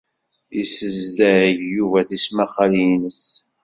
[0.57, 3.21] Yessazdeg Yuba tismaqqalin-nnes.